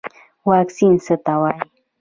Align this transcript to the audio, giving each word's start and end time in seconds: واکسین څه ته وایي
واکسین 0.49 0.93
څه 1.05 1.15
ته 1.25 1.33
وایي 1.41 1.61